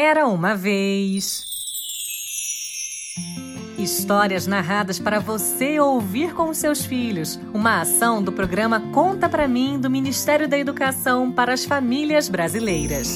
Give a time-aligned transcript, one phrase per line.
[0.00, 1.44] Era uma vez.
[3.76, 7.34] Histórias narradas para você ouvir com seus filhos.
[7.52, 13.08] Uma ação do programa Conta para mim do Ministério da Educação para as Famílias Brasileiras.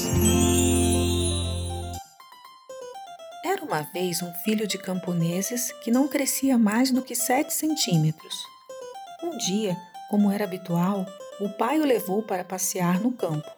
[3.45, 8.35] Era uma vez um filho de camponeses que não crescia mais do que 7 centímetros.
[9.23, 9.77] Um dia,
[10.09, 11.05] como era habitual,
[11.39, 13.49] o pai o levou para passear no campo.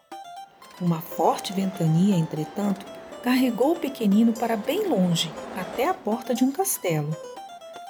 [0.80, 2.86] Uma forte ventania, entretanto,
[3.26, 7.10] carregou o pequenino para bem longe, até a porta de um castelo.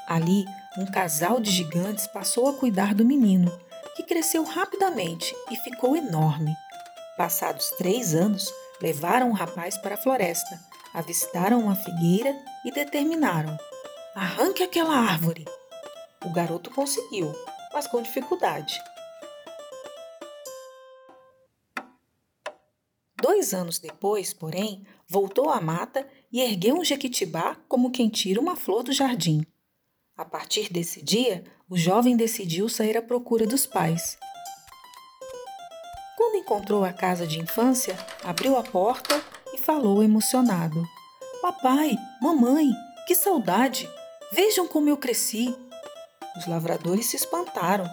[0.07, 0.45] Ali,
[0.77, 3.52] um casal de gigantes passou a cuidar do menino,
[3.98, 6.55] que cresceu rapidamente e ficou enorme.
[7.17, 8.49] Passados três anos,
[8.81, 10.57] levaram o rapaz para a floresta,
[10.93, 13.57] avistaram uma figueira e determinaram:
[14.15, 15.43] arranque aquela árvore.
[16.23, 17.35] O garoto conseguiu,
[17.73, 18.79] mas com dificuldade.
[23.21, 28.55] Dois anos depois, porém, voltou à mata e ergueu um jequitibá como quem tira uma
[28.55, 29.46] flor do jardim.
[30.18, 34.18] A partir desse dia, o jovem decidiu sair à procura dos pais.
[36.16, 39.21] Quando encontrou a casa de infância, abriu a porta
[39.54, 40.82] e falou emocionado:
[41.41, 42.70] Papai, mamãe,
[43.05, 43.90] que saudade!
[44.32, 45.55] Vejam como eu cresci!
[46.38, 47.85] Os lavradores se espantaram.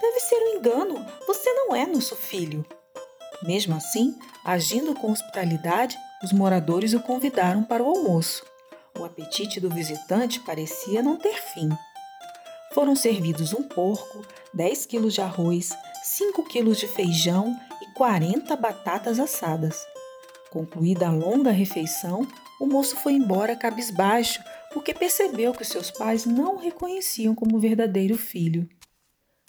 [0.00, 2.64] Deve ser um engano, você não é nosso filho.
[3.42, 8.42] Mesmo assim, agindo com hospitalidade, os moradores o convidaram para o almoço.
[8.98, 11.68] O apetite do visitante parecia não ter fim.
[12.72, 19.20] Foram servidos um porco, 10 quilos de arroz, 5 quilos de feijão e 40 batatas
[19.20, 19.86] assadas.
[20.50, 22.26] Concluída a longa refeição,
[22.60, 28.16] o moço foi embora cabisbaixo porque percebeu que seus pais não o reconheciam como verdadeiro
[28.16, 28.68] filho.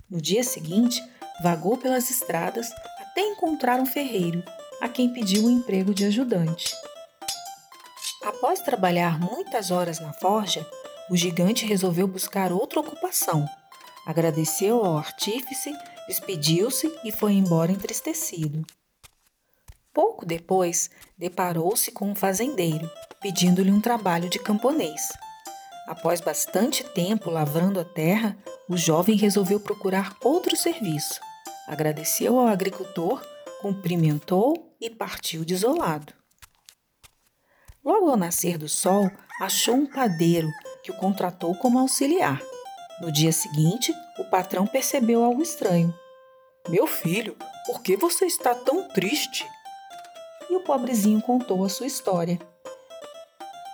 [0.10, 1.02] No dia seguinte,
[1.42, 4.44] vagou pelas estradas até encontrar um ferreiro,
[4.82, 6.74] a quem pediu um emprego de ajudante.
[8.24, 10.68] Após trabalhar muitas horas na forja,
[11.10, 13.48] o gigante resolveu buscar outra ocupação.
[14.06, 15.74] Agradeceu ao artífice,
[16.08, 18.66] despediu-se e foi embora entristecido.
[19.94, 22.90] Pouco depois, deparou-se com um fazendeiro,
[23.22, 25.12] pedindo-lhe um trabalho de camponês.
[25.88, 31.20] Após bastante tempo lavrando a terra, o jovem resolveu procurar outro serviço
[31.68, 33.22] agradeceu ao agricultor,
[33.66, 36.14] cumprimentou e partiu desolado.
[37.84, 39.10] Logo ao nascer do sol,
[39.42, 40.48] achou um padeiro
[40.84, 42.40] que o contratou como auxiliar.
[43.02, 45.92] No dia seguinte, o patrão percebeu algo estranho.
[46.70, 49.50] Meu filho, por que você está tão triste?
[50.48, 52.38] E o pobrezinho contou a sua história.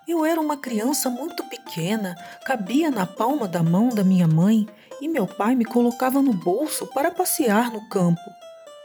[0.07, 2.15] Eu era uma criança muito pequena,
[2.45, 4.65] cabia na palma da mão da minha mãe
[5.01, 8.40] e meu pai me colocava no bolso para passear no campo.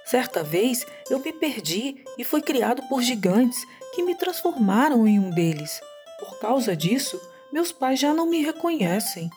[0.07, 5.31] Certa vez eu me perdi e fui criado por gigantes que me transformaram em um
[5.31, 5.81] deles.
[6.21, 7.21] Por causa disso,
[7.53, 9.29] meus pais já não me reconhecem.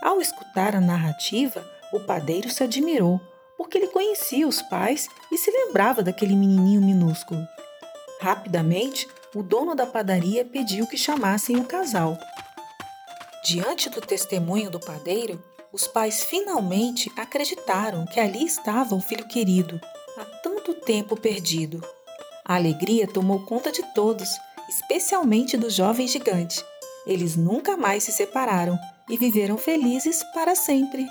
[0.00, 3.20] Ao escutar a narrativa, o padeiro se admirou,
[3.56, 7.44] porque ele conhecia os pais e se lembrava daquele menininho minúsculo.
[8.20, 12.16] Rapidamente, o dono da padaria pediu que chamassem o casal.
[13.44, 19.80] Diante do testemunho do padeiro, os pais finalmente acreditaram que ali estava o filho querido,
[20.18, 21.82] há tanto tempo perdido.
[22.44, 24.28] A alegria tomou conta de todos,
[24.68, 26.62] especialmente do jovem gigante.
[27.06, 28.78] Eles nunca mais se separaram
[29.08, 31.06] e viveram felizes para sempre.